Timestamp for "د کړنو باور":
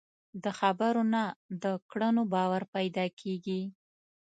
1.63-2.61